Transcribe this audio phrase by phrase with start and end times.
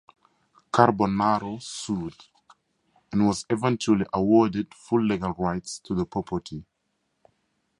[0.73, 2.15] Carbonaro sued,
[3.11, 6.65] and was eventually awarded full legal rights to the property.